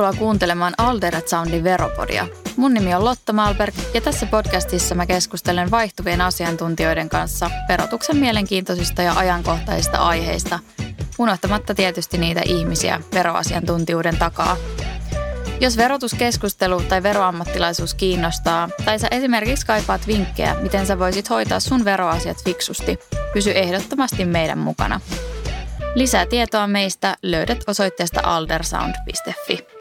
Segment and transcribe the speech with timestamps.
[0.00, 2.26] Tervetuloa kuuntelemaan Alderet Soundin Veropodia.
[2.56, 9.02] Mun nimi on Lotta Malberg ja tässä podcastissa mä keskustelen vaihtuvien asiantuntijoiden kanssa verotuksen mielenkiintoisista
[9.02, 10.58] ja ajankohtaisista aiheista,
[11.18, 14.56] unohtamatta tietysti niitä ihmisiä veroasiantuntijuuden takaa.
[15.60, 21.84] Jos verotuskeskustelu tai veroammattilaisuus kiinnostaa, tai sä esimerkiksi kaipaat vinkkejä, miten sä voisit hoitaa sun
[21.84, 22.98] veroasiat fiksusti,
[23.32, 25.00] pysy ehdottomasti meidän mukana.
[25.94, 29.79] Lisää tietoa meistä löydät osoitteesta aldersound.fi.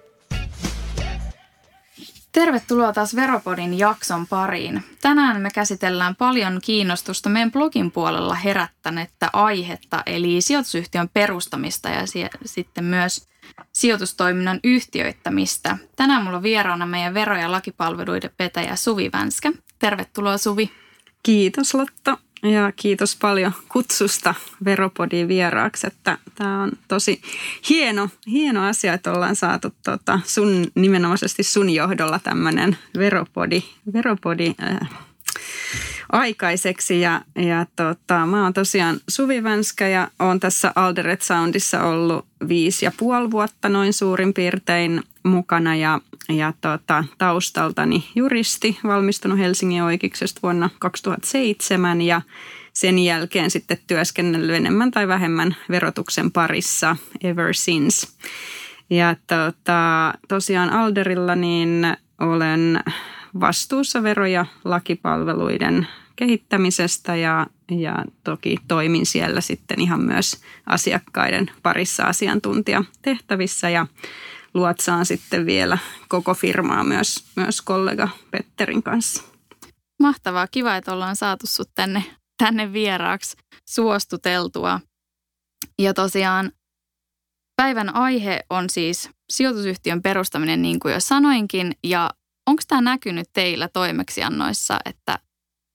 [2.31, 4.83] Tervetuloa taas Veropodin jakson pariin.
[5.01, 12.01] Tänään me käsitellään paljon kiinnostusta meidän blogin puolella herättänettä aihetta, eli sijoitusyhtiön perustamista ja
[12.45, 13.27] sitten myös
[13.73, 15.77] sijoitustoiminnan yhtiöittämistä.
[15.95, 19.51] Tänään mulla on vieraana meidän vero- ja lakipalveluiden vetäjä Suvi Vänskä.
[19.79, 20.71] Tervetuloa Suvi.
[21.23, 22.17] Kiitos Lotta.
[22.43, 27.21] Ja kiitos paljon kutsusta Veropodin vieraaksi, että tämä on tosi
[27.69, 34.89] hieno, hieno asia, että ollaan saatu tota sun, nimenomaisesti sun johdolla tämmöinen Veropodi, Veropodi äh,
[36.11, 37.01] aikaiseksi.
[37.01, 42.85] Ja, ja tota, mä oon tosiaan Suvi Vänskä ja oon tässä Alderet Soundissa ollut viisi
[42.85, 45.99] ja puoli vuotta noin suurin piirtein mukana ja,
[46.29, 52.21] ja tota, taustaltani juristi, valmistunut Helsingin oikeuksesta vuonna 2007 ja
[52.73, 58.07] sen jälkeen sitten työskennellyt enemmän tai vähemmän verotuksen parissa ever since.
[58.89, 62.83] Ja tota, tosiaan Alderilla niin olen
[63.39, 72.03] vastuussa vero- ja lakipalveluiden kehittämisestä ja, ja toki toimin siellä sitten ihan myös asiakkaiden parissa
[72.03, 73.87] asiantuntijatehtävissä ja
[74.53, 79.23] luotsaan sitten vielä koko firmaa myös, myös kollega Petterin kanssa.
[79.99, 82.03] Mahtavaa, kiva, että ollaan saatu sut tänne,
[82.37, 83.37] tänne vieraaksi
[83.69, 84.79] suostuteltua.
[85.81, 86.51] Ja tosiaan
[87.61, 92.09] päivän aihe on siis sijoitusyhtiön perustaminen, niin kuin jo sanoinkin, ja
[92.49, 95.19] onko tämä näkynyt teillä toimeksiannoissa, että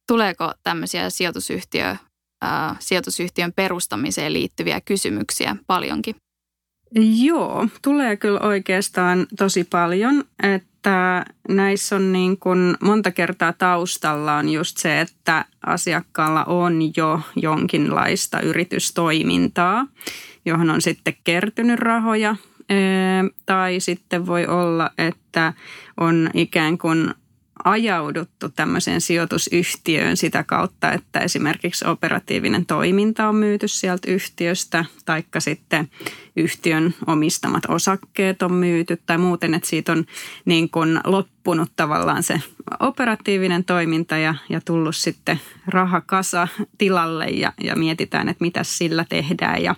[0.09, 1.97] tuleeko tämmöisiä sijoitusyhtiö,
[2.43, 6.17] ää, sijoitusyhtiön perustamiseen liittyviä kysymyksiä paljonkin?
[7.23, 14.49] Joo, tulee kyllä oikeastaan tosi paljon, että näissä on niin kuin monta kertaa taustalla on
[14.49, 19.87] just se, että asiakkaalla on jo jonkinlaista yritystoimintaa,
[20.45, 22.37] johon on sitten kertynyt rahoja,
[23.47, 25.53] tai sitten voi olla, että
[26.01, 27.15] on ikään kuin
[27.65, 35.91] ajauduttu tämmöiseen sijoitusyhtiöön sitä kautta, että esimerkiksi operatiivinen toiminta on myyty sieltä yhtiöstä, taikka sitten
[36.37, 40.05] yhtiön omistamat osakkeet on myyty tai muuten, että siitä on
[40.45, 42.41] niin kuin loppunut tavallaan se
[42.81, 46.49] operatiivinen toiminta ja, ja tullut sitten rahakasa
[46.79, 49.63] tilalle ja, ja mietitään, että mitä sillä tehdään.
[49.63, 49.75] Ja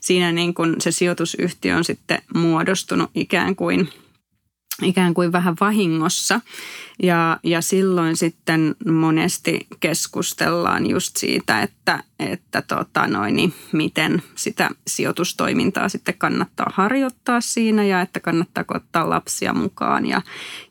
[0.00, 3.88] siinä niin kuin se sijoitusyhtiö on sitten muodostunut ikään kuin–
[4.82, 6.40] ikään kuin vähän vahingossa.
[7.02, 11.77] Ja, ja silloin sitten monesti keskustellaan just siitä, että,
[12.18, 19.10] että tota noin, niin miten sitä sijoitustoimintaa sitten kannattaa harjoittaa siinä ja että kannattaako ottaa
[19.10, 20.22] lapsia mukaan ja,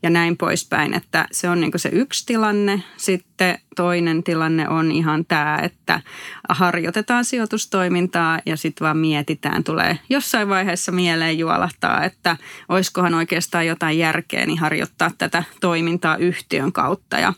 [0.03, 0.93] ja näin poispäin.
[0.93, 2.83] Että se on niin se yksi tilanne.
[2.97, 6.01] Sitten toinen tilanne on ihan tämä, että
[6.49, 12.37] harjoitetaan sijoitustoimintaa ja sitten vaan mietitään, tulee jossain vaiheessa mieleen juolahtaa, että
[12.69, 17.19] olisikohan oikeastaan jotain järkeä niin harjoittaa tätä toimintaa yhtiön kautta.
[17.19, 17.33] Ja,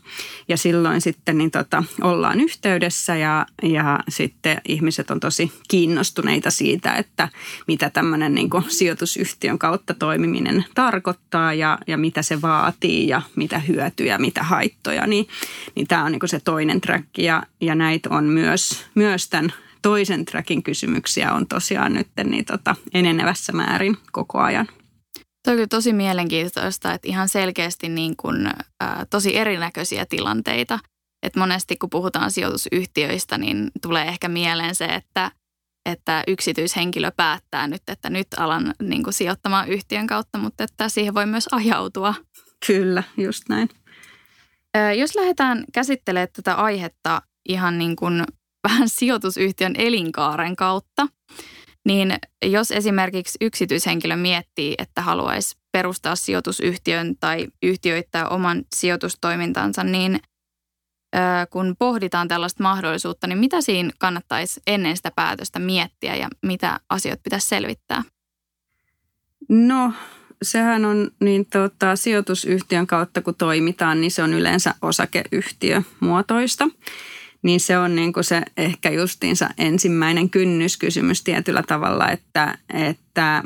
[0.47, 6.93] ja silloin sitten niin tota, ollaan yhteydessä ja, ja sitten ihmiset on tosi kiinnostuneita siitä,
[6.93, 7.29] että
[7.67, 14.17] mitä tämmöinen niin sijoitusyhtiön kautta toimiminen tarkoittaa ja, ja mitä se vaatii ja mitä hyötyjä,
[14.17, 15.07] mitä haittoja.
[15.07, 15.27] Niin,
[15.75, 20.25] niin tämä on niin se toinen track ja, ja näitä on myös, myös tämän toisen
[20.25, 24.67] trackin kysymyksiä on tosiaan nyt niin tota, enenevässä määrin koko ajan.
[25.43, 30.79] Tuo on kyllä tosi mielenkiintoista, että ihan selkeästi niin kuin, ä, tosi erinäköisiä tilanteita.
[31.23, 35.31] Että monesti kun puhutaan sijoitusyhtiöistä, niin tulee ehkä mieleen se, että,
[35.85, 41.13] että yksityishenkilö päättää nyt, että nyt alan niin kuin, sijoittamaan yhtiön kautta, mutta että siihen
[41.13, 42.13] voi myös ajautua.
[42.67, 43.69] Kyllä, just näin.
[44.97, 48.23] Jos lähdetään käsittelemään tätä aihetta ihan niin kuin
[48.69, 51.07] vähän sijoitusyhtiön elinkaaren kautta,
[51.85, 60.19] niin jos esimerkiksi yksityishenkilö miettii, että haluaisi perustaa sijoitusyhtiön tai yhtiöittää oman sijoitustoimintansa, niin
[61.49, 67.21] kun pohditaan tällaista mahdollisuutta, niin mitä siinä kannattaisi ennen sitä päätöstä miettiä ja mitä asioita
[67.23, 68.03] pitäisi selvittää?
[69.49, 69.93] No
[70.41, 76.69] sehän on niin tota, sijoitusyhtiön kautta, kun toimitaan, niin se on yleensä osakeyhtiömuotoista.
[77.41, 83.43] Niin se on niin kuin se ehkä justiinsa ensimmäinen kynnyskysymys tietyllä tavalla, että, että että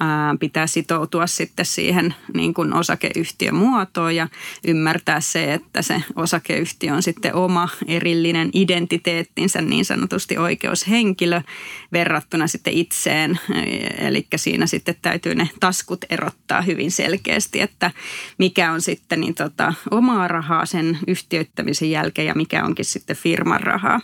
[0.00, 4.28] ää, pitää sitoutua sitten siihen niin kuin osakeyhtiömuotoon ja
[4.66, 11.42] ymmärtää se, että se osakeyhtiö on sitten oma erillinen identiteettinsä niin sanotusti oikeushenkilö
[11.92, 13.40] verrattuna sitten itseen.
[13.98, 17.90] Eli siinä sitten täytyy ne taskut erottaa hyvin selkeästi, että
[18.38, 23.60] mikä on sitten niin tota, omaa rahaa sen yhtiöittämisen jälkeen ja mikä onkin sitten firman
[23.60, 24.00] rahaa.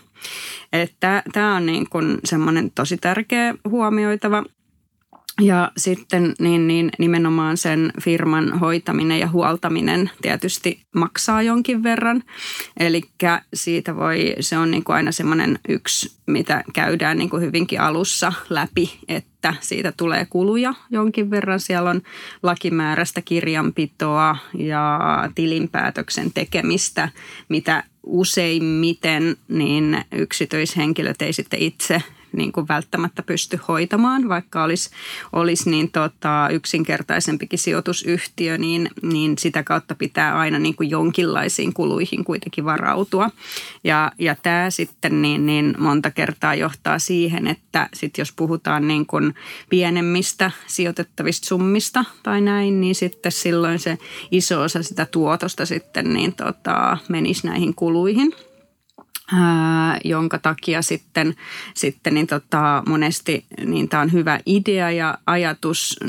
[1.33, 4.45] Tämä on niin kuin semmoinen tosi tärkeä huomioitava
[5.43, 12.23] ja sitten niin, niin nimenomaan sen firman hoitaminen ja huoltaminen tietysti maksaa jonkin verran.
[12.77, 13.03] Eli
[13.55, 18.33] siitä voi, se on niin kuin aina semmoinen yksi, mitä käydään niin kuin hyvinkin alussa
[18.51, 21.61] läpi, että siitä tulee kuluja jonkin verran.
[21.61, 22.03] Siellä on
[22.43, 25.01] lakimääräistä kirjanpitoa ja
[25.35, 27.09] tilinpäätöksen tekemistä,
[27.49, 32.03] mitä useimmiten niin yksityishenkilöt ei sitten itse
[32.33, 34.91] niin kuin välttämättä pysty hoitamaan, vaikka olisi,
[35.33, 42.25] olisi niin tota, yksinkertaisempikin sijoitusyhtiö, niin, niin sitä kautta pitää aina niin kuin jonkinlaisiin kuluihin
[42.25, 43.31] kuitenkin varautua.
[43.85, 49.07] Ja, ja tämä sitten niin, niin monta kertaa johtaa siihen, että sit jos puhutaan niin
[49.07, 49.35] kuin
[49.69, 53.99] pienemmistä sijoitettavista summista tai näin, niin sitten silloin se
[54.31, 58.33] iso osa sitä tuotosta sitten niin tota, menisi näihin kuluihin–
[59.33, 61.35] ää, jonka takia sitten,
[61.75, 66.01] sitten niin tota, monesti niin tämä on hyvä idea ja ajatus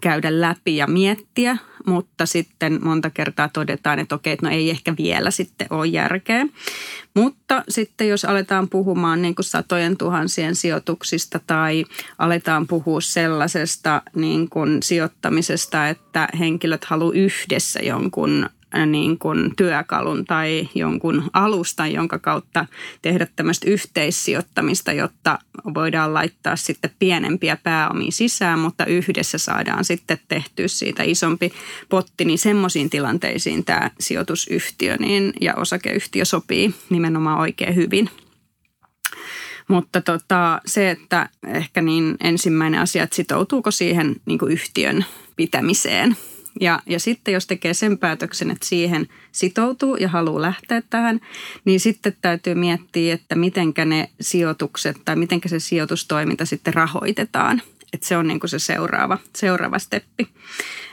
[0.00, 1.56] käydä läpi ja miettiä,
[1.86, 6.46] mutta sitten monta kertaa todetaan, että okei, että no ei ehkä vielä sitten ole järkeä.
[7.14, 11.84] Mutta sitten jos aletaan puhumaan niin kuin satojen tuhansien sijoituksista tai
[12.18, 18.48] aletaan puhua sellaisesta niin kuin sijoittamisesta, että henkilöt haluavat yhdessä jonkun
[18.86, 22.66] niin kuin työkalun tai jonkun alustan, jonka kautta
[23.02, 25.38] tehdä tämmöistä yhteissijoittamista, jotta
[25.74, 31.52] voidaan laittaa sitten pienempiä pääomia sisään, mutta yhdessä saadaan sitten tehtyä siitä isompi
[31.88, 38.10] potti, niin semmoisiin tilanteisiin tämä sijoitusyhtiö niin, ja osakeyhtiö sopii nimenomaan oikein hyvin.
[39.68, 45.04] Mutta tota, se, että ehkä niin ensimmäinen asia, että sitoutuuko siihen niin yhtiön
[45.36, 46.16] pitämiseen–
[46.60, 51.20] ja, ja sitten jos tekee sen päätöksen, että siihen sitoutuu ja haluaa lähteä tähän,
[51.64, 57.62] niin sitten täytyy miettiä, että mitenkä ne sijoitukset tai mitenkä se sijoitustoiminta sitten rahoitetaan.
[57.92, 60.28] Että se on niin kuin se seuraava, seuraava steppi.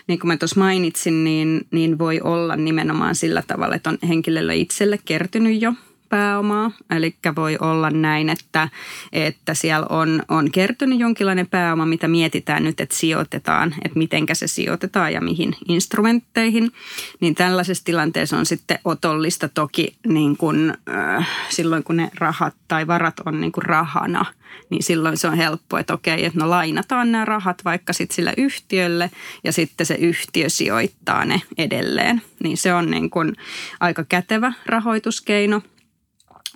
[0.08, 4.56] Niin kuin mä tuossa mainitsin, niin, niin voi olla nimenomaan sillä tavalla, että on henkilölle
[4.56, 5.74] itselle kertynyt jo
[6.10, 6.72] pääomaa.
[6.90, 8.70] Eli voi olla näin, että,
[9.12, 14.48] että siellä on, on kertynyt jonkinlainen pääoma, mitä mietitään nyt, että sijoitetaan, että mitenkä se
[14.48, 16.72] sijoitetaan ja mihin instrumentteihin.
[17.20, 22.88] Niin tällaisessa tilanteessa on sitten otollista toki niin kuin, äh, silloin, kun ne rahat tai
[22.88, 24.26] varat on niin kuin rahana–
[24.70, 28.34] niin silloin se on helppo, että okei, että no lainataan nämä rahat vaikka sitten sille
[28.38, 29.12] yhtiölle
[29.44, 32.22] ja sitten se yhtiö sijoittaa ne edelleen.
[32.44, 33.36] Niin se on niin kuin
[33.80, 35.62] aika kätevä rahoituskeino–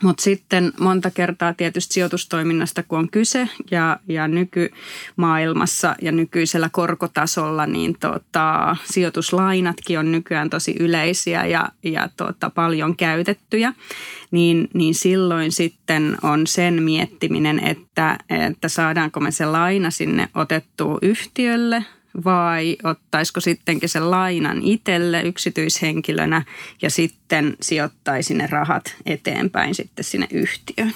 [0.04, 7.66] mutta sitten monta kertaa tietysti sijoitustoiminnasta, kun on kyse ja, ja nykymaailmassa ja nykyisellä korkotasolla,
[7.66, 13.74] niin tota, sijoituslainatkin on nykyään tosi yleisiä ja, ja tota, paljon käytettyjä.
[14.32, 20.98] Niin, niin silloin sitten on sen miettiminen, että, että saadaanko me se laina sinne otettua
[21.02, 21.86] yhtiölle–
[22.26, 26.46] vai ottaisiko sittenkin sen lainan itselle yksityishenkilönä
[26.82, 30.94] ja sitten sijoittaisi ne rahat eteenpäin sitten sinne yhtiöön.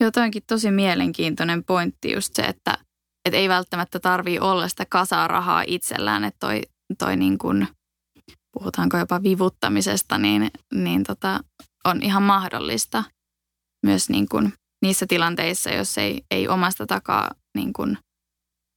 [0.00, 2.78] Jotenkin tosi mielenkiintoinen pointti just se, että,
[3.24, 6.62] että ei välttämättä tarvii olla sitä kasaa rahaa itsellään, että toi,
[6.98, 7.68] toi niin kuin,
[8.52, 11.40] puhutaanko jopa vivuttamisesta, niin, niin tota,
[11.84, 13.04] on ihan mahdollista
[13.86, 17.98] myös niin kuin niissä tilanteissa, jos ei, ei omasta takaa niin kuin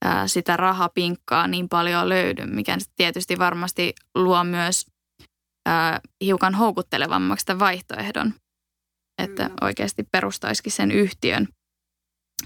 [0.06, 4.86] ää, sitä rahapinkkaa niin paljon löydy, mikä tietysti varmasti luo myös
[5.68, 8.34] ää, hiukan houkuttelevammaksi tämän vaihtoehdon,
[9.22, 11.48] että oikeasti perustaisikin sen yhtiön.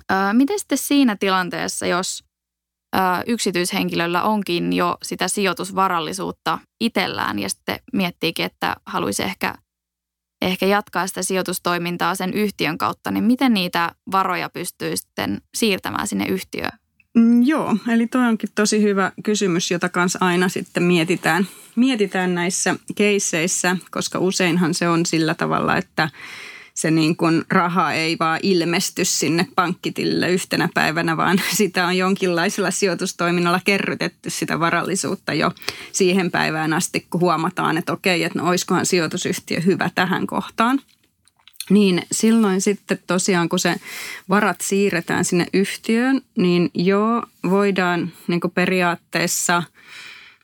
[0.09, 2.23] Ää, miten sitten siinä tilanteessa, jos
[2.95, 9.55] ää, yksityishenkilöllä onkin jo sitä sijoitusvarallisuutta itsellään ja sitten miettiikin, että haluaisi ehkä,
[10.41, 16.25] ehkä jatkaa sitä sijoitustoimintaa sen yhtiön kautta, niin miten niitä varoja pystyy sitten siirtämään sinne
[16.25, 16.80] yhtiöön?
[17.13, 22.75] Mm, joo, eli toi onkin tosi hyvä kysymys, jota kanssa aina sitten mietitään, mietitään näissä
[22.95, 26.09] keisseissä, koska useinhan se on sillä tavalla, että
[26.73, 32.71] se niin kuin raha ei vaan ilmesty sinne pankkitilille yhtenä päivänä, vaan sitä on jonkinlaisella
[32.71, 35.51] sijoitustoiminnalla kerrytetty sitä varallisuutta jo
[35.91, 40.81] siihen päivään asti, kun huomataan, että okei, että no olisikohan sijoitusyhtiö hyvä tähän kohtaan–
[41.71, 43.75] niin silloin sitten tosiaan, kun se
[44.29, 49.63] varat siirretään sinne yhtiöön, niin joo, voidaan niin periaatteessa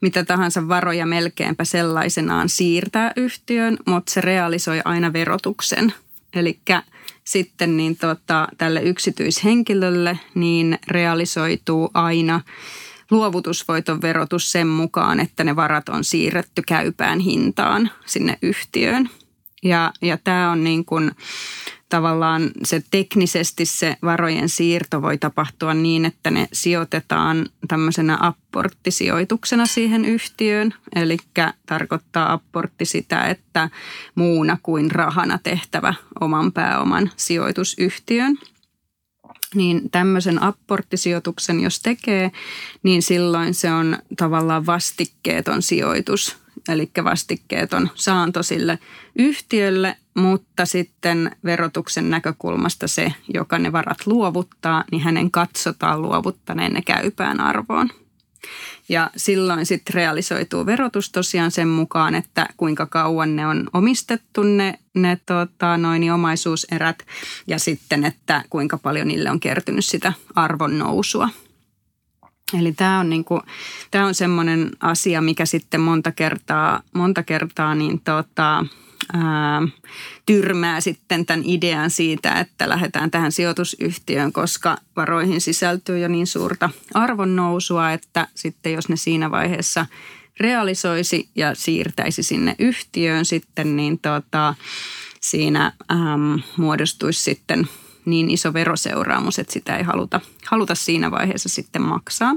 [0.01, 5.93] mitä tahansa varoja melkeinpä sellaisenaan siirtää yhtiöön, mutta se realisoi aina verotuksen.
[6.33, 6.59] Eli
[7.23, 12.41] sitten niin tota, tälle yksityishenkilölle niin realisoituu aina
[13.11, 19.09] luovutusvoiton verotus sen mukaan, että ne varat on siirretty käypään hintaan sinne yhtiöön.
[19.63, 21.11] Ja, ja tämä on niin kuin
[21.89, 30.05] tavallaan se teknisesti se varojen siirto voi tapahtua niin, että ne sijoitetaan tämmöisenä apporttisijoituksena siihen
[30.05, 30.73] yhtiöön.
[30.95, 31.17] Eli
[31.65, 33.69] tarkoittaa apportti sitä, että
[34.15, 38.37] muuna kuin rahana tehtävä oman pääoman sijoitusyhtiön.
[39.55, 42.31] Niin tämmöisen apporttisijoituksen jos tekee,
[42.83, 46.37] niin silloin se on tavallaan vastikkeeton sijoitus
[46.69, 48.79] eli vastikkeeton saanto sille
[49.15, 56.81] yhtiölle, mutta sitten verotuksen näkökulmasta se, joka ne varat luovuttaa, niin hänen katsotaan luovuttaneen ne
[56.81, 57.89] käypään arvoon.
[58.89, 64.79] Ja silloin sitten realisoituu verotus tosiaan sen mukaan, että kuinka kauan ne on omistettu ne,
[64.93, 67.05] ne tota, noin omaisuuserät
[67.47, 71.29] ja sitten, että kuinka paljon niille on kertynyt sitä arvon nousua.
[72.53, 73.41] Eli tämä on, niinku,
[73.91, 78.65] tämä on semmoinen asia, mikä sitten monta kertaa, monta kertaa niin tota,
[79.13, 79.61] ää,
[80.25, 86.69] tyrmää sitten tämän idean siitä, että lähdetään tähän sijoitusyhtiöön, koska varoihin sisältyy jo niin suurta
[86.93, 89.85] arvonnousua, että sitten jos ne siinä vaiheessa
[90.39, 94.55] realisoisi ja siirtäisi sinne yhtiöön sitten, niin tota,
[95.21, 97.67] siinä äm, muodostuisi sitten–
[98.07, 102.35] niin iso veroseuraamus, että sitä ei haluta, haluta siinä vaiheessa sitten maksaa.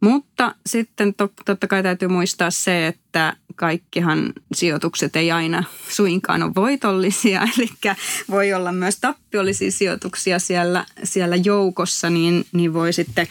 [0.00, 6.54] Mutta sitten to, totta kai täytyy muistaa se, että kaikkihan sijoitukset ei aina suinkaan ole
[6.54, 7.68] voitollisia, eli
[8.30, 13.26] voi olla myös tappiollisia sijoituksia siellä, siellä joukossa, niin, niin voi sitten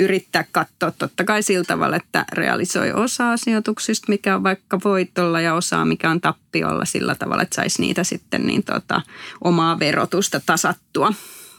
[0.00, 5.54] yrittää katsoa totta kai sillä tavalla, että realisoi osaa sijoituksista, mikä on vaikka voitolla ja
[5.54, 9.02] osaa, mikä on tappiolla sillä tavalla, että saisi niitä sitten niin tota,
[9.44, 11.12] omaa verotusta tasattua,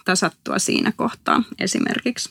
[0.06, 2.30] tasattua siinä kohtaa esimerkiksi.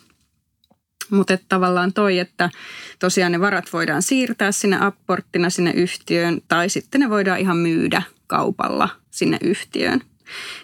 [1.10, 2.50] Mutta tavallaan toi, että
[2.98, 8.02] tosiaan ne varat voidaan siirtää sinne apporttina sinne yhtiöön tai sitten ne voidaan ihan myydä
[8.26, 10.00] kaupalla sinne yhtiöön.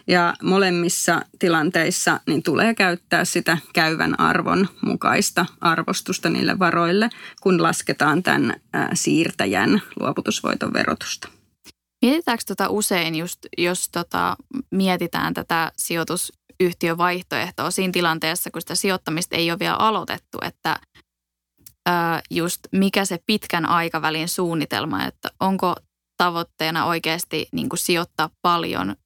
[0.06, 8.22] Ja molemmissa tilanteissa niin tulee käyttää sitä käyvän arvon mukaista arvostusta niille varoille, kun lasketaan
[8.22, 8.54] tämän
[8.94, 11.28] siirtäjän luovutusvoiton verotusta.
[12.02, 14.36] Mietitäänkö tota usein just, jos tota,
[14.70, 20.80] mietitään tätä sijoitus yhtiövaihtoehtoa siinä tilanteessa, kun sitä sijoittamista ei ole vielä aloitettu, että
[22.30, 25.76] just mikä se pitkän aikavälin suunnitelma, että onko
[26.16, 28.96] tavoitteena oikeasti niin kuin sijoittaa paljon,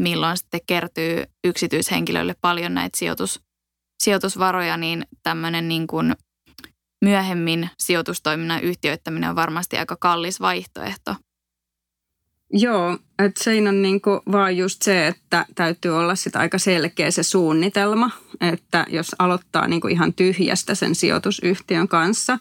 [0.00, 3.40] milloin sitten kertyy yksityishenkilöille paljon näitä sijoitus,
[4.02, 6.16] sijoitusvaroja, niin tämmöinen niin kuin
[7.04, 11.16] myöhemmin sijoitustoiminnan yhtiöittäminen on varmasti aika kallis vaihtoehto.
[12.52, 17.22] Joo, että siinä on niinku vaan just se, että täytyy olla sitä aika selkeä se
[17.22, 22.38] suunnitelma, että jos aloittaa niinku ihan tyhjästä sen sijoitusyhtiön kanssa,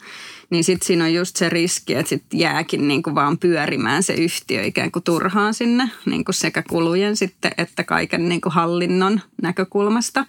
[0.49, 4.63] niin sitten siinä on just se riski, että sitten jääkin niinku vaan pyörimään se yhtiö
[4.63, 10.25] ikään kuin turhaan sinne niinku sekä kulujen sitten että kaiken niinku hallinnon näkökulmasta.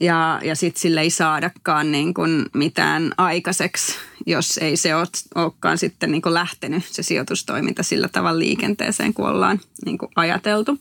[0.00, 2.22] Ja, ja sitten sille ei saadakaan niinku
[2.54, 3.94] mitään aikaiseksi,
[4.26, 4.90] jos ei se
[5.34, 10.78] olekaan sitten niinku lähtenyt se sijoitustoiminta sillä tavalla liikenteeseen, kun ollaan niin kuin ajateltu.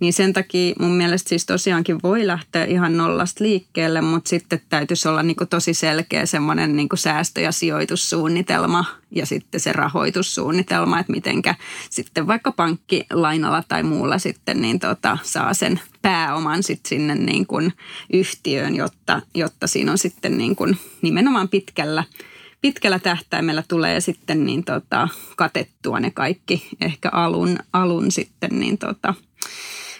[0.00, 5.08] Niin sen takia mun mielestä siis tosiaankin voi lähteä ihan nollasta liikkeelle, mutta sitten täytyisi
[5.08, 11.00] olla niin kuin tosi selkeä semmoinen niin kuin säästö- ja sijoitussuunnitelma ja sitten se rahoitussuunnitelma,
[11.00, 11.54] että mitenkä
[11.90, 17.72] sitten vaikka pankkilainalla tai muulla sitten niin tota, saa sen pääoman sitten sinne niin kuin
[18.12, 22.04] yhtiöön, jotta, jotta siinä on sitten niin kuin nimenomaan pitkällä–
[22.60, 29.14] pitkällä tähtäimellä tulee sitten niin tota, katettua ne kaikki ehkä alun, alun sitten niin tota,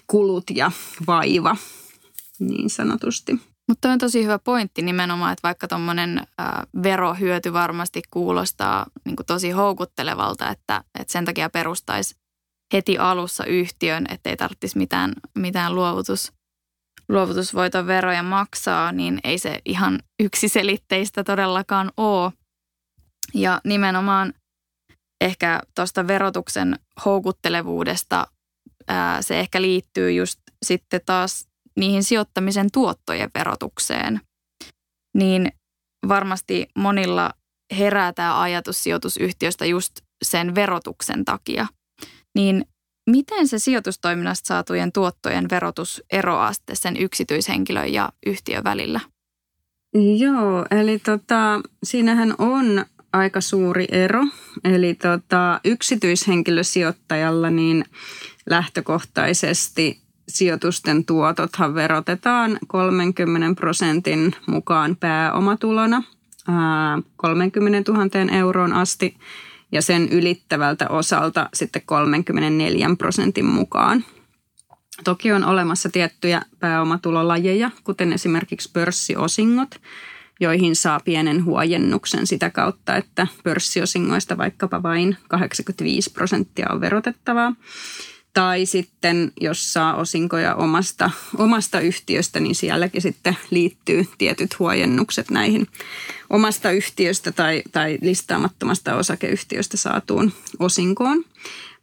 [0.06, 0.70] kulut ja
[1.06, 1.56] vaiva
[2.38, 3.40] niin sanotusti.
[3.68, 6.26] Mutta on tosi hyvä pointti nimenomaan, että vaikka tuommoinen
[6.82, 12.16] verohyöty varmasti kuulostaa niin tosi houkuttelevalta, että, että sen takia perustaisi
[12.72, 16.32] heti alussa yhtiön, ettei tarvitsisi mitään, mitään luovutus,
[17.08, 22.32] luovutusvoiton veroja maksaa, niin ei se ihan yksiselitteistä todellakaan ole.
[23.34, 24.34] Ja nimenomaan
[25.20, 28.26] ehkä tuosta verotuksen houkuttelevuudesta
[28.88, 34.20] ää, se ehkä liittyy just sitten taas niihin sijoittamisen tuottojen verotukseen.
[35.16, 35.52] Niin
[36.08, 37.30] varmasti monilla
[37.78, 39.92] herää tämä ajatus sijoitusyhtiöstä just
[40.24, 41.66] sen verotuksen takia.
[42.34, 42.64] Niin
[43.08, 49.00] Miten se sijoitustoiminnasta saatujen tuottojen verotus eroaa sitten sen yksityishenkilön ja yhtiön välillä?
[50.18, 52.84] Joo, eli tota, siinähän on
[53.18, 54.24] aika suuri ero.
[54.64, 57.84] Eli tota, yksityishenkilösijoittajalla niin
[58.46, 66.02] lähtökohtaisesti sijoitusten tuotothan verotetaan 30 prosentin mukaan pääomatulona
[67.16, 69.16] 30 000 euroon asti
[69.72, 74.04] ja sen ylittävältä osalta sitten 34 prosentin mukaan.
[75.04, 79.80] Toki on olemassa tiettyjä pääomatulolajeja, kuten esimerkiksi pörssiosingot,
[80.40, 87.54] joihin saa pienen huojennuksen sitä kautta, että pörssiosingoista vaikkapa vain 85 prosenttia on verotettavaa.
[88.34, 95.66] Tai sitten, jos saa osinkoja omasta, omasta yhtiöstä, niin sielläkin sitten liittyy tietyt huojennukset näihin
[96.30, 101.24] omasta yhtiöstä tai, tai listaamattomasta osakeyhtiöstä saatuun osinkoon.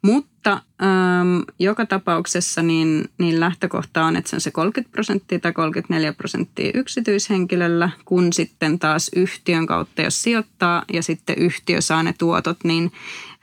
[0.06, 5.54] Mutta ähm, joka tapauksessa niin, niin lähtökohta on, että se on se 30 prosenttia tai
[5.54, 12.14] 34 prosenttia yksityishenkilöllä, kun sitten taas yhtiön kautta, jos sijoittaa ja sitten yhtiö saa ne
[12.18, 12.92] tuotot, niin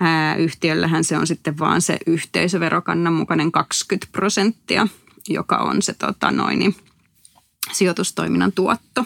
[0.01, 4.89] ää, yhtiöllähän se on sitten vaan se yhteisöverokannan mukainen 20 prosenttia,
[5.29, 6.77] joka on se tota, noin,
[7.73, 9.05] sijoitustoiminnan tuotto.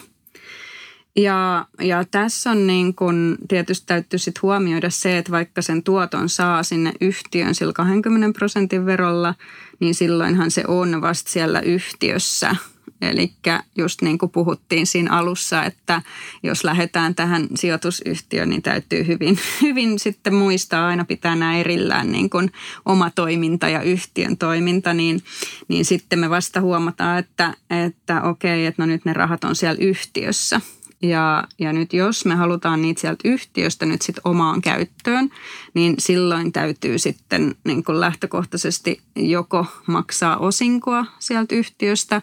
[1.17, 6.29] Ja, ja tässä on niin kun, tietysti täytyy sit huomioida se, että vaikka sen tuoton
[6.29, 9.35] saa sinne yhtiön sillä 20 prosentin verolla,
[9.79, 12.55] niin silloinhan se on vasta siellä yhtiössä.
[13.01, 13.31] Eli
[13.77, 16.01] just niin kuin puhuttiin siinä alussa, että
[16.43, 22.29] jos lähdetään tähän sijoitusyhtiöön, niin täytyy hyvin, hyvin sitten muistaa aina pitää nämä erillään niin
[22.29, 22.51] kuin
[22.85, 25.23] oma toiminta ja yhtiön toiminta, niin,
[25.67, 29.77] niin sitten me vasta huomataan, että, että okei, että no nyt ne rahat on siellä
[29.79, 30.61] yhtiössä–
[31.01, 35.29] ja, ja nyt jos me halutaan niitä sieltä yhtiöstä nyt sitten omaan käyttöön,
[35.73, 42.21] niin silloin täytyy sitten niin kuin lähtökohtaisesti joko maksaa osinkoa sieltä yhtiöstä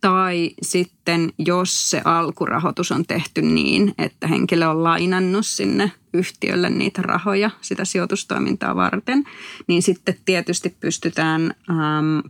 [0.00, 7.02] tai sitten jos se alkurahoitus on tehty niin, että henkilö on lainannut sinne yhtiölle niitä
[7.02, 9.24] rahoja sitä sijoitustoimintaa varten,
[9.66, 11.54] niin sitten tietysti pystytään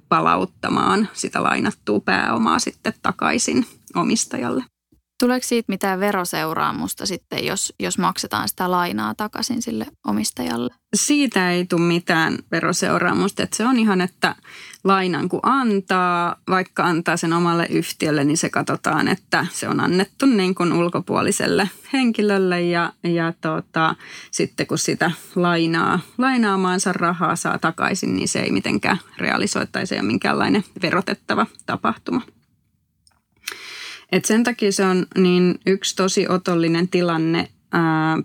[0.09, 4.65] palauttamaan sitä lainattua pääomaa sitten takaisin omistajalle.
[5.21, 10.75] Tuleeko siitä mitään veroseuraamusta sitten, jos, jos maksetaan sitä lainaa takaisin sille omistajalle?
[10.95, 13.43] Siitä ei tule mitään veroseuraamusta.
[13.43, 14.35] Että se on ihan, että
[14.85, 20.27] lainan kun antaa, vaikka antaa sen omalle yhtiölle, niin se katsotaan, että se on annettu
[20.27, 22.63] niin kuin ulkopuoliselle henkilölle.
[22.63, 23.95] Ja, ja tota,
[24.31, 29.95] sitten kun sitä lainaa, lainaamaansa rahaa saa takaisin, niin se ei mitenkään realisoi tai se
[29.95, 32.23] ei ole minkäänlainen verotettava tapahtuma.
[34.13, 37.49] Et sen takia se on niin yksi tosi otollinen tilanne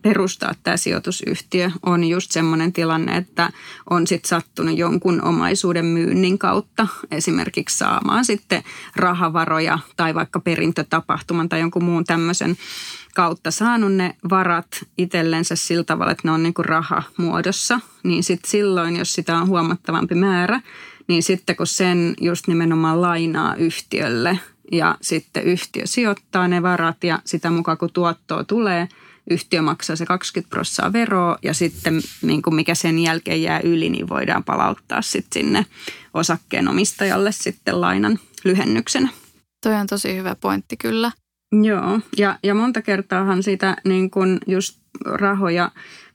[0.01, 1.71] perustaa tämä sijoitusyhtiö.
[1.85, 3.51] On just semmoinen tilanne, että
[3.89, 8.63] on sitten sattunut jonkun omaisuuden myynnin kautta esimerkiksi saamaan sitten
[8.95, 12.57] rahavaroja tai vaikka perintötapahtuman tai jonkun muun tämmöisen
[13.15, 14.67] kautta saanut ne varat
[14.97, 19.47] itsellensä sillä tavalla, että ne on niin kuin rahamuodossa, niin sitten silloin, jos sitä on
[19.47, 20.61] huomattavampi määrä,
[21.07, 24.39] niin sitten kun sen just nimenomaan lainaa yhtiölle–
[24.71, 28.87] ja sitten yhtiö sijoittaa ne varat ja sitä mukaan kun tuottoa tulee,
[29.29, 33.89] yhtiö maksaa se 20 prosenttia veroa ja sitten niin kuin mikä sen jälkeen jää yli,
[33.89, 35.65] niin voidaan palauttaa sitten sinne
[36.13, 39.09] osakkeenomistajalle sitten lainan lyhennyksenä.
[39.63, 41.11] Toi on tosi hyvä pointti kyllä.
[41.63, 45.71] Joo, ja, ja monta kertaahan sitä niin kuin just rahoja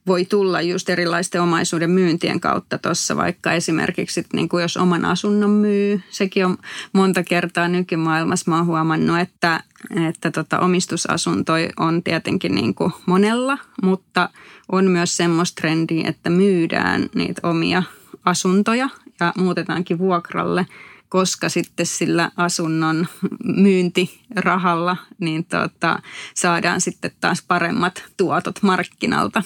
[0.07, 5.49] voi tulla just erilaisten omaisuuden myyntien kautta tuossa, vaikka esimerkiksi niin kuin jos oman asunnon
[5.49, 6.01] myy.
[6.09, 6.57] Sekin on
[6.93, 8.51] monta kertaa nykymaailmassa.
[8.51, 9.63] Mä oon huomannut, että,
[10.07, 14.29] että tota omistusasunto on tietenkin niin kuin monella, mutta
[14.71, 17.83] on myös semmoista trendiä, että myydään niitä omia
[18.25, 18.89] asuntoja
[19.19, 20.65] ja muutetaankin vuokralle–
[21.09, 23.07] koska sitten sillä asunnon
[23.43, 25.99] myyntirahalla niin tota,
[26.33, 29.43] saadaan sitten taas paremmat tuotot markkinalta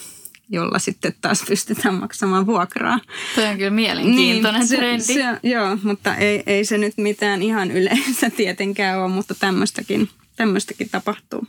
[0.52, 2.98] jolla sitten taas pystytään maksamaan vuokraa.
[3.34, 5.02] Toi on kyllä mielenkiintoinen niin, trendi.
[5.02, 10.08] Se, se, joo, mutta ei, ei se nyt mitään ihan yleensä tietenkään ole, mutta tämmöistäkin,
[10.36, 11.46] tämmöistäkin tapahtuu.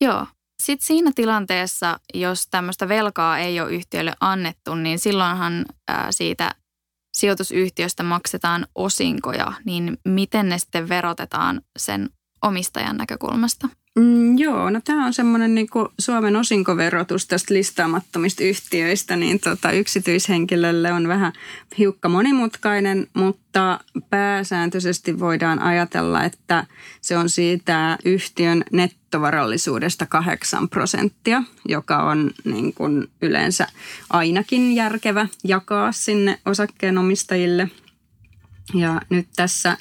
[0.00, 0.26] Joo.
[0.62, 5.66] Sitten siinä tilanteessa, jos tämmöistä velkaa ei ole yhtiölle annettu, niin silloinhan
[6.10, 6.54] siitä
[7.16, 12.10] sijoitusyhtiöstä maksetaan osinkoja, niin miten ne sitten verotetaan sen
[12.42, 13.68] omistajan näkökulmasta?
[13.96, 20.92] Mm, joo, no tämä on semmoinen niin Suomen osinkoverotus tästä listaamattomista yhtiöistä, niin tota, yksityishenkilölle
[20.92, 21.32] on vähän
[21.78, 23.80] hiukka monimutkainen, mutta
[24.10, 26.66] pääsääntöisesti voidaan ajatella, että
[27.00, 33.66] se on siitä yhtiön nettovarallisuudesta 8 prosenttia, joka on niin kuin yleensä
[34.10, 37.70] ainakin järkevä jakaa sinne osakkeenomistajille.
[38.74, 39.76] Ja nyt tässä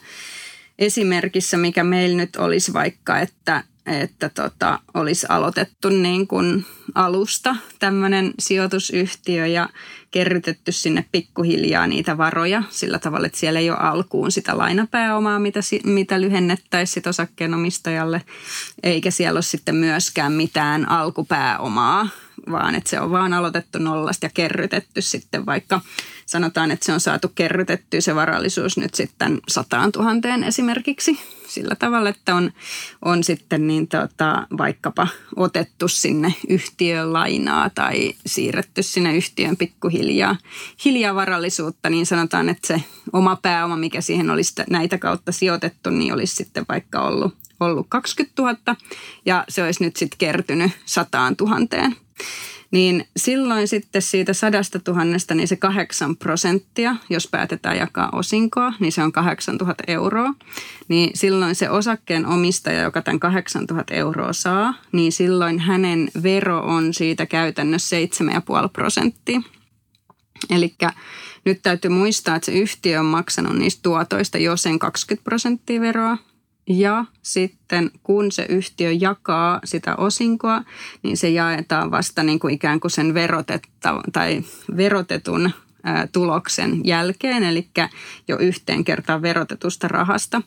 [0.79, 8.33] esimerkissä, mikä meillä nyt olisi vaikka, että että tota, olisi aloitettu niin kuin alusta tämmöinen
[8.39, 9.69] sijoitusyhtiö ja
[10.11, 15.59] kerrytetty sinne pikkuhiljaa niitä varoja sillä tavalla, että siellä ei ole alkuun sitä lainapääomaa, mitä,
[15.83, 18.21] mitä lyhennettäisiin osakkeenomistajalle,
[18.83, 22.09] eikä siellä ole sitten myöskään mitään alkupääomaa,
[22.51, 25.81] vaan että se on vaan aloitettu nollasta ja kerrytetty sitten vaikka
[26.25, 32.09] sanotaan, että se on saatu kerrytettyä se varallisuus nyt sitten sataan tuhanteen esimerkiksi sillä tavalla,
[32.09, 32.51] että on,
[33.01, 40.35] on sitten niin tota, vaikkapa otettu sinne yhtiön lainaa tai siirretty sinne yhtiön pikkuhiljaa
[40.85, 46.13] hiljaa varallisuutta, niin sanotaan, että se oma pääoma, mikä siihen olisi näitä kautta sijoitettu, niin
[46.13, 48.57] olisi sitten vaikka ollut, ollut 20 000
[49.25, 51.95] ja se olisi nyt sitten kertynyt sataan tuhanteen
[52.71, 58.91] niin silloin sitten siitä sadasta tuhannesta, niin se kahdeksan prosenttia, jos päätetään jakaa osinkoa, niin
[58.91, 60.33] se on 8000 euroa.
[60.87, 66.93] Niin silloin se osakkeen omistaja, joka tämän 8000 euroa saa, niin silloin hänen vero on
[66.93, 69.41] siitä käytännössä 7,5 prosenttia.
[70.49, 70.75] Eli
[71.45, 76.17] nyt täytyy muistaa, että se yhtiö on maksanut niistä tuotoista jo sen 20 prosenttia veroa,
[76.69, 80.63] ja sitten kun se yhtiö jakaa sitä osinkoa,
[81.03, 84.43] niin se jaetaan vasta niin kuin ikään kuin sen verotetta, tai
[84.77, 85.51] verotetun
[86.11, 87.67] tuloksen jälkeen, eli
[88.27, 90.41] jo yhteen kertaan verotetusta rahasta.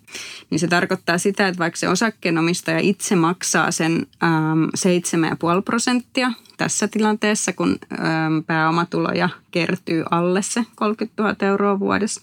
[0.51, 6.89] Niin se tarkoittaa sitä, että vaikka se osakkeenomistaja itse maksaa sen ähm, 7,5 prosenttia tässä
[6.89, 7.79] tilanteessa, kun
[8.47, 12.21] pääomatuloja kertyy alle se 30 000 euroa vuodessa,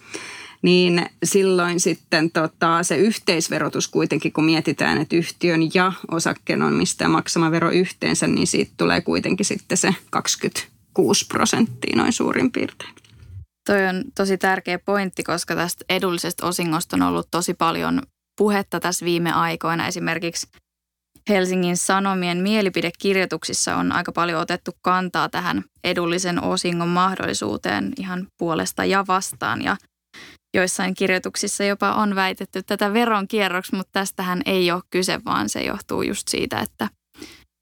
[0.65, 7.69] niin silloin sitten tota, se yhteisverotus kuitenkin, kun mietitään, että yhtiön ja osakkeenomistaja maksama vero
[7.71, 12.93] yhteensä, niin siitä tulee kuitenkin sitten se 26 prosenttia noin suurin piirtein.
[13.65, 18.01] Toi on tosi tärkeä pointti, koska tästä edullisesta osingosta on ollut tosi paljon
[18.37, 19.87] puhetta tässä viime aikoina.
[19.87, 20.47] Esimerkiksi
[21.29, 29.05] Helsingin Sanomien mielipidekirjoituksissa on aika paljon otettu kantaa tähän edullisen osingon mahdollisuuteen ihan puolesta ja
[29.07, 29.61] vastaan.
[29.61, 29.77] Ja
[30.55, 36.01] joissain kirjoituksissa jopa on väitetty tätä veronkierroksi, mutta tästähän ei ole kyse, vaan se johtuu
[36.01, 36.89] just siitä, että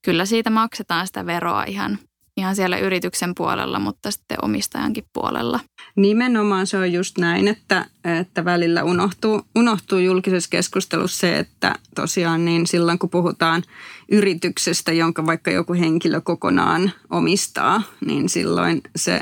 [0.05, 1.99] kyllä siitä maksetaan sitä veroa ihan,
[2.37, 5.59] ihan siellä yrityksen puolella, mutta sitten omistajankin puolella.
[5.95, 7.85] Nimenomaan se on just näin, että,
[8.19, 13.63] että välillä unohtuu, unohtuu julkisessa keskustelussa se, että tosiaan niin silloin kun puhutaan
[14.11, 19.21] yrityksestä, jonka vaikka joku henkilö kokonaan omistaa, niin silloin se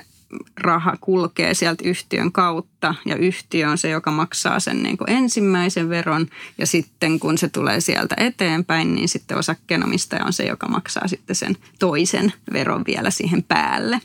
[0.58, 5.90] raha kulkee sieltä yhtiön kautta ja yhtiö on se, joka maksaa sen niin kuin ensimmäisen
[5.90, 11.08] veron ja sitten kun se tulee sieltä eteenpäin, niin sitten osakkeenomistaja on se, joka maksaa
[11.08, 14.02] sitten sen toisen veron vielä siihen päälle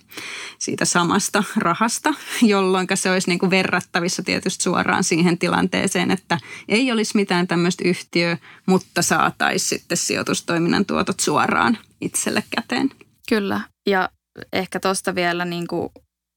[0.59, 6.93] siitä samasta rahasta, jolloin se olisi niin kuin verrattavissa tietysti suoraan siihen tilanteeseen, että ei
[6.93, 12.91] olisi mitään tämmöistä yhtiöä, mutta saataisiin sitten sijoitustoiminnan tuotot suoraan itselle käteen.
[13.29, 14.09] Kyllä, ja
[14.53, 15.93] ehkä tuosta vielä niin kuin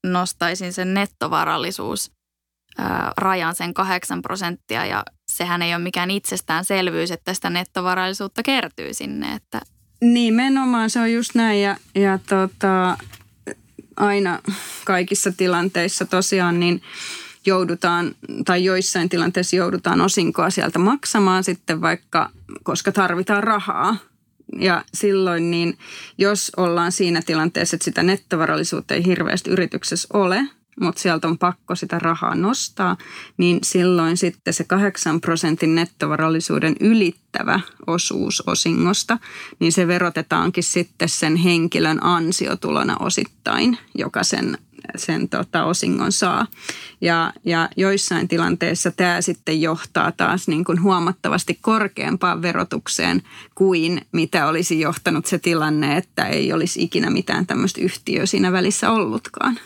[0.07, 2.12] nostaisin sen nettovarallisuus
[3.17, 9.33] rajan sen 8 prosenttia ja sehän ei ole mikään itsestäänselvyys, että sitä nettovarallisuutta kertyy sinne.
[9.33, 9.62] Että...
[10.01, 12.97] Nimenomaan se on just näin ja, ja tota,
[13.97, 14.39] aina
[14.85, 16.81] kaikissa tilanteissa tosiaan niin
[17.45, 22.29] joudutaan tai joissain tilanteissa joudutaan osinkoa sieltä maksamaan sitten vaikka,
[22.63, 23.95] koska tarvitaan rahaa
[24.59, 25.77] ja silloin niin,
[26.17, 30.47] jos ollaan siinä tilanteessa, että sitä nettovarallisuutta ei hirveästi yrityksessä ole,
[30.79, 32.97] mutta sieltä on pakko sitä rahaa nostaa,
[33.38, 39.17] niin silloin sitten se 8 prosentin nettovarallisuuden ylittävä osuus osingosta,
[39.59, 44.57] niin se verotetaankin sitten sen henkilön ansiotulona osittain, joka sen
[44.95, 46.47] sen tota, osingon saa.
[47.02, 53.21] Ja, ja joissain tilanteissa tämä sitten johtaa taas niin kuin huomattavasti korkeampaan verotukseen
[53.56, 58.91] kuin mitä olisi johtanut se tilanne, että ei olisi ikinä mitään tämmöistä yhtiöä siinä välissä
[58.91, 59.60] ollutkaan.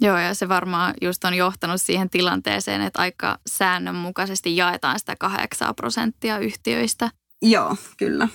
[0.00, 5.74] Joo, ja se varmaan just on johtanut siihen tilanteeseen, että aika säännönmukaisesti jaetaan sitä 8
[5.74, 7.10] prosenttia yhtiöistä.
[7.42, 8.28] Joo, kyllä.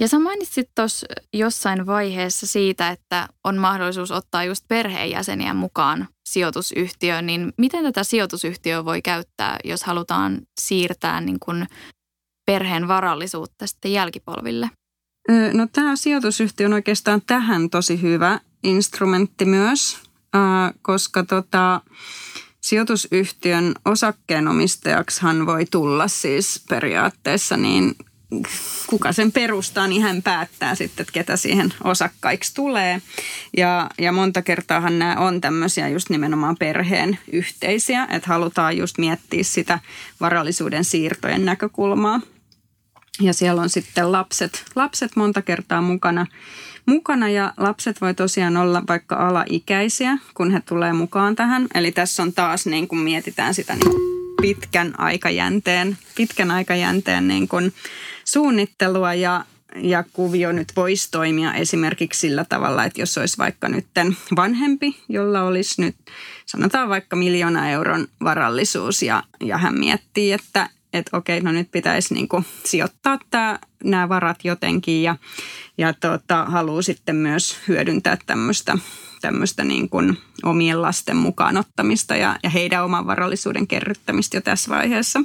[0.00, 7.26] Ja sä mainitsit tuossa jossain vaiheessa siitä, että on mahdollisuus ottaa just perheenjäseniä mukaan sijoitusyhtiöön,
[7.26, 11.66] niin miten tätä sijoitusyhtiöä voi käyttää, jos halutaan siirtää niin kuin
[12.46, 14.70] perheen varallisuutta sitten jälkipolville?
[15.52, 19.98] No tämä sijoitusyhtiö on oikeastaan tähän tosi hyvä instrumentti myös,
[20.82, 21.80] koska tota,
[22.60, 27.94] sijoitusyhtiön osakkeenomistajaksihan voi tulla siis periaatteessa niin
[28.86, 33.02] kuka sen perustaa, niin hän päättää sitten, että ketä siihen osakkaiksi tulee.
[33.56, 39.42] Ja, ja monta kertaahan nämä on tämmöisiä just nimenomaan perheen yhteisiä, että halutaan just miettiä
[39.42, 39.78] sitä
[40.20, 42.20] varallisuuden siirtojen näkökulmaa.
[43.20, 46.26] Ja siellä on sitten lapset, lapset monta kertaa mukana,
[46.86, 51.66] mukana ja lapset voi tosiaan olla vaikka alaikäisiä, kun he tulee mukaan tähän.
[51.74, 57.72] Eli tässä on taas niin kuin mietitään sitä niin pitkän aikajänteen, pitkän aikajänteen niin kuin
[58.32, 59.44] suunnittelua ja,
[59.76, 63.86] ja kuvio nyt voisi toimia esimerkiksi sillä tavalla, että jos olisi vaikka nyt
[64.36, 65.96] vanhempi, jolla olisi nyt
[66.46, 72.14] sanotaan vaikka miljoona euron varallisuus ja, ja hän miettii, että että okei, no nyt pitäisi
[72.14, 75.16] niin kuin sijoittaa tämä, nämä varat jotenkin ja,
[75.78, 78.78] ja tota, haluaa sitten myös hyödyntää tämmöistä,
[79.20, 84.70] tämmöistä niin kuin omien lasten mukaan ottamista ja, ja heidän oman varallisuuden kerryttämistä jo tässä
[84.70, 85.20] vaiheessa.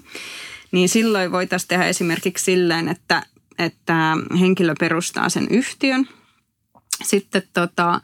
[0.71, 3.23] Niin silloin voitaisiin tehdä esimerkiksi silleen, että,
[3.59, 6.07] että henkilö perustaa sen yhtiön.
[7.03, 8.01] Sitten tota,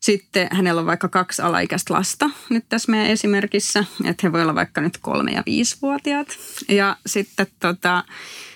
[0.00, 4.54] sitten hänellä on vaikka kaksi alaikäistä lasta nyt tässä meidän esimerkissä, että he voi olla
[4.54, 6.38] vaikka nyt kolme- ja viisivuotiaat.
[6.68, 8.04] Ja sitten, tota,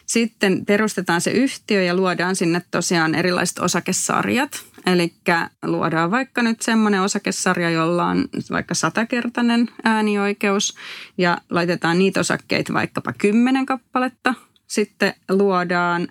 [0.07, 4.65] sitten perustetaan se yhtiö ja luodaan sinne tosiaan erilaiset osakesarjat.
[4.87, 5.15] Eli
[5.63, 10.77] luodaan vaikka nyt semmoinen osakesarja, jolla on vaikka satakertainen äänioikeus
[11.19, 14.35] ja laitetaan niitä osakkeita vaikkapa kymmenen kappaletta.
[14.67, 16.09] Sitten luodaan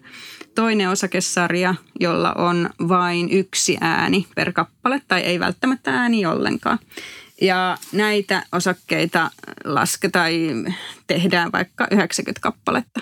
[0.55, 6.79] toinen osakesarja, jolla on vain yksi ääni per kappale tai ei välttämättä ääni ollenkaan.
[7.41, 9.31] Ja näitä osakkeita
[9.65, 10.53] lasketaan tai
[11.07, 13.01] tehdään vaikka 90 kappaletta.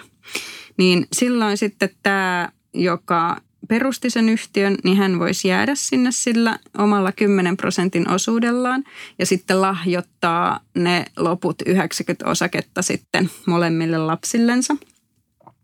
[0.78, 3.38] Niin silloin sitten tämä, joka
[3.70, 8.84] perusti sen yhtiön, niin hän voisi jäädä sinne sillä omalla 10 prosentin osuudellaan
[9.20, 14.76] ja sitten lahjoittaa ne loput 90 osaketta sitten molemmille lapsillensa–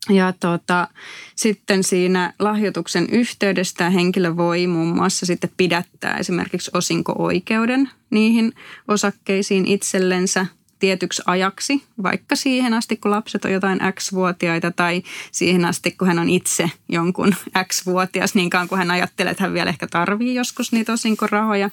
[0.10, 0.88] ja tota,
[1.36, 8.54] sitten siinä lahjoituksen yhteydestä henkilö voi muun muassa sitten pidättää esimerkiksi osinko-oikeuden niihin
[8.88, 10.46] osakkeisiin itsellensä
[10.80, 16.20] tietyksi ajaksi, vaikka siihen asti, kun lapset on jotain X-vuotiaita tai siihen asti, kun hän
[16.20, 20.72] on itse jonkun X-vuotias, niin kauan kuin hän ajattelee, että hän vielä ehkä tarvii joskus
[20.72, 21.70] niitä osinkorahoja,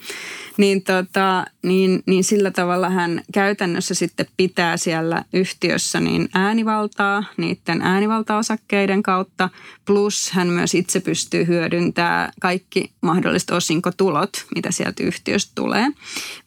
[0.57, 7.83] niin, tota, niin, niin sillä tavalla hän käytännössä sitten pitää siellä yhtiössä niin äänivaltaa niiden
[7.83, 9.49] äänivaltaosakkeiden kautta,
[9.85, 15.87] plus hän myös itse pystyy hyödyntämään kaikki mahdolliset osinkotulot, mitä sieltä yhtiöstä tulee,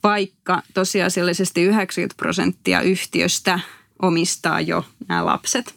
[0.03, 2.44] vaikka tosiasiallisesti 90 prosenttia
[2.83, 3.59] yhtiöstä
[4.01, 5.75] omistaa jo nämä lapset.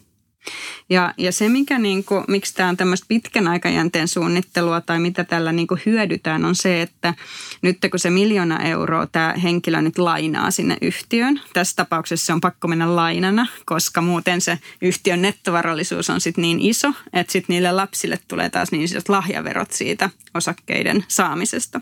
[0.89, 5.23] Ja, ja se, mikä niin kuin, miksi tämä on tämmöistä pitkän aikajänteen suunnittelua tai mitä
[5.23, 7.13] tällä niin kuin hyödytään, on se, että
[7.61, 12.41] nyt kun se miljoona euroa tämä henkilö nyt lainaa sinne yhtiöön, tässä tapauksessa se on
[12.41, 17.71] pakko mennä lainana, koska muuten se yhtiön nettovarallisuus on sitten niin iso, että sitten niille
[17.71, 21.81] lapsille tulee taas niin isot lahjaverot siitä osakkeiden saamisesta.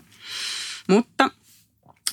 [0.88, 1.30] Mutta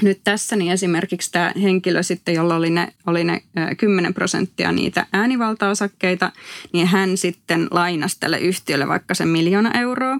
[0.01, 3.41] nyt tässä niin esimerkiksi tämä henkilö sitten, jolla oli ne, oli ne
[3.77, 6.31] 10 prosenttia niitä äänivaltaosakkeita,
[6.73, 10.17] niin hän sitten lainasi tälle yhtiölle vaikka sen miljoona euroa.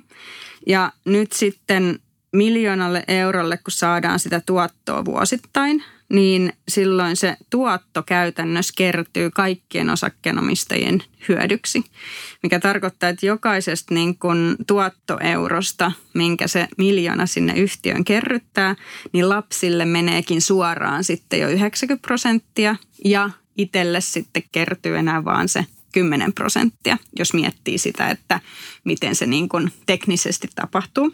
[0.68, 2.00] Ja nyt sitten
[2.32, 11.04] miljoonalle eurolle, kun saadaan sitä tuottoa vuosittain, niin silloin se tuotto käytännössä kertyy kaikkien osakkeenomistajien
[11.28, 11.84] hyödyksi,
[12.44, 18.76] mikä tarkoittaa, että jokaisesta niin kun tuottoeurosta, minkä se miljoona sinne yhtiön kerryttää,
[19.14, 25.66] niin lapsille meneekin suoraan sitten jo 90 prosenttia ja itselle sitten kertyy enää vaan se
[25.92, 28.40] 10 prosenttia, jos miettii sitä, että
[28.84, 31.12] miten se niin kun teknisesti tapahtuu.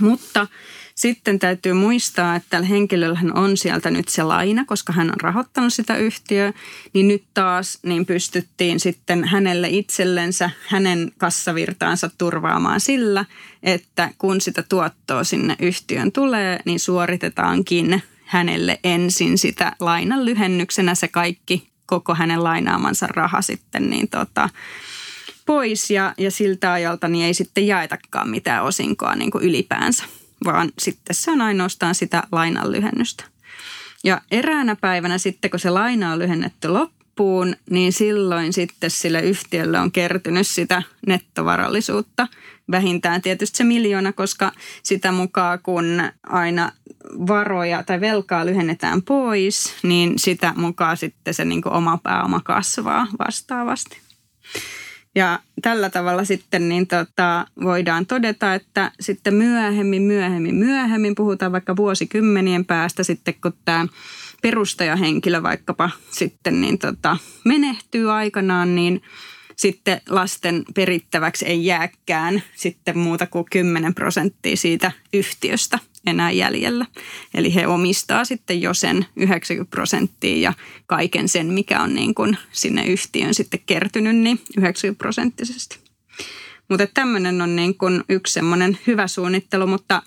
[0.00, 0.46] Mutta
[1.00, 5.72] sitten täytyy muistaa, että tällä henkilöllä on sieltä nyt se laina, koska hän on rahoittanut
[5.72, 6.52] sitä yhtiöä,
[6.92, 13.24] niin nyt taas niin pystyttiin sitten hänelle itsellensä, hänen kassavirtaansa turvaamaan sillä,
[13.62, 21.08] että kun sitä tuottoa sinne yhtiön tulee, niin suoritetaankin hänelle ensin sitä lainan lyhennyksenä se
[21.08, 24.48] kaikki, koko hänen lainaamansa raha sitten, niin tota,
[25.46, 30.04] pois ja, ja siltä ajalta niin ei sitten jaetakaan mitään osinkoa niin kuin ylipäänsä
[30.44, 33.24] vaan sitten se on ainoastaan sitä lainan lyhennystä.
[34.04, 39.80] Ja eräänä päivänä sitten, kun se laina on lyhennetty loppuun, niin silloin sitten sille yhtiölle
[39.80, 42.28] on kertynyt sitä nettovarallisuutta.
[42.70, 46.72] Vähintään tietysti se miljoona, koska sitä mukaan kun aina
[47.26, 53.98] varoja tai velkaa lyhennetään pois, niin sitä mukaan sitten se niin oma pääoma kasvaa vastaavasti.
[55.14, 61.76] Ja tällä tavalla sitten niin tota, voidaan todeta, että sitten myöhemmin, myöhemmin, myöhemmin, puhutaan vaikka
[61.76, 63.86] vuosikymmenien päästä sitten, kun tämä
[64.42, 69.02] perustajahenkilö vaikkapa sitten niin tota, menehtyy aikanaan, niin
[69.56, 76.86] sitten lasten perittäväksi ei jääkään sitten muuta kuin 10 prosenttia siitä yhtiöstä enää jäljellä.
[77.34, 80.52] Eli he omistaa sitten jo sen 90 prosenttia ja
[80.86, 85.78] kaiken sen, mikä on niin kuin sinne yhtiön sitten kertynyt, niin 90 prosenttisesti.
[86.70, 90.02] Mutta tämmöinen on niin kuin yksi semmoinen hyvä suunnittelu, mutta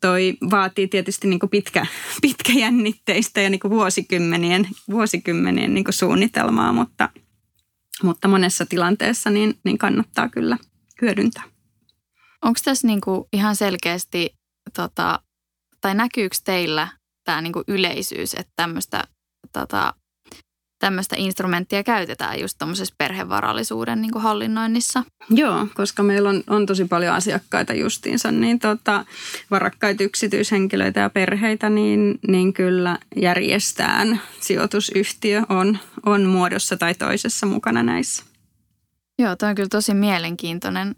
[0.00, 1.86] toi vaatii tietysti niin kuin pitkä,
[2.22, 7.08] pitkäjännitteistä ja niin kuin vuosikymmenien, vuosikymmenien niin kuin suunnitelmaa, mutta,
[8.02, 10.58] mutta monessa tilanteessa niin, niin kannattaa kyllä
[11.02, 11.42] hyödyntää.
[12.42, 14.36] Onko tässä niin kuin ihan selkeästi,
[14.76, 15.22] tota,
[15.82, 16.88] tai näkyykö teillä
[17.24, 19.04] tämä niin kuin yleisyys, että tämmöistä
[19.52, 19.94] tota,
[20.78, 25.02] tämmöistä instrumenttia käytetään just tuommoisessa perhevarallisuuden niin kuin hallinnoinnissa.
[25.30, 29.04] Joo, koska meillä on, on tosi paljon asiakkaita justiinsa, niin tota,
[29.50, 37.82] varakkaita yksityishenkilöitä ja perheitä, niin, niin kyllä järjestään sijoitusyhtiö on, on muodossa tai toisessa mukana
[37.82, 38.24] näissä.
[39.18, 40.94] Joo, toi on kyllä tosi mielenkiintoinen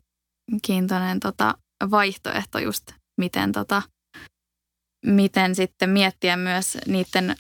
[0.63, 1.55] kiintoinen, tota,
[1.91, 3.83] vaihtoehto just, miten, tota,
[5.05, 7.37] miten sitten miettiä myös niiden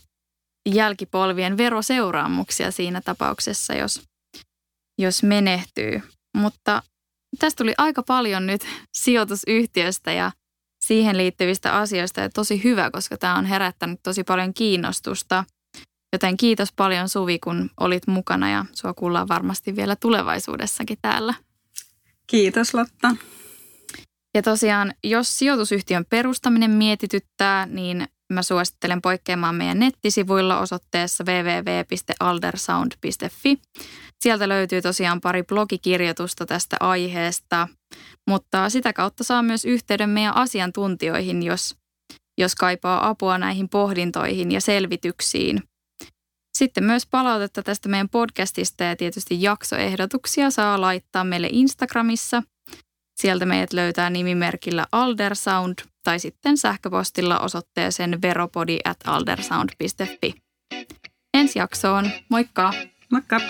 [0.68, 4.02] jälkipolvien veroseuraamuksia siinä tapauksessa, jos,
[4.98, 6.02] jos menehtyy.
[6.36, 6.82] Mutta
[7.38, 10.32] tästä tuli aika paljon nyt sijoitusyhtiöstä ja
[10.84, 15.44] siihen liittyvistä asioista ja tosi hyvä, koska tämä on herättänyt tosi paljon kiinnostusta.
[16.12, 21.34] Joten kiitos paljon Suvi, kun olit mukana ja sua kuullaan varmasti vielä tulevaisuudessakin täällä.
[22.26, 23.16] Kiitos Lotta.
[24.34, 33.58] Ja tosiaan, jos sijoitusyhtiön perustaminen mietityttää, niin mä suosittelen poikkeamaan meidän nettisivuilla osoitteessa www.aldersound.fi.
[34.20, 37.68] Sieltä löytyy tosiaan pari blogikirjoitusta tästä aiheesta,
[38.28, 41.76] mutta sitä kautta saa myös yhteyden meidän asiantuntijoihin, jos,
[42.38, 45.62] jos kaipaa apua näihin pohdintoihin ja selvityksiin.
[46.58, 52.42] Sitten myös palautetta tästä meidän podcastista ja tietysti jaksoehdotuksia saa laittaa meille Instagramissa.
[53.14, 55.74] Sieltä meidät löytää nimimerkillä Aldersound–
[56.04, 60.34] tai sitten sähköpostilla osoitteeseen veropodi at aldersound.fi.
[61.34, 62.72] Ensi jaksoon, moikka!
[63.12, 63.40] Moikka!